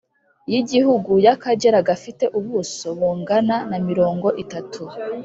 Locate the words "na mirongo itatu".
3.69-4.81